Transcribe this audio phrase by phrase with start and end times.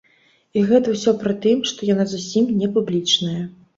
[0.61, 3.41] І гэта ўсё пры тым, што яна зусім не публічная.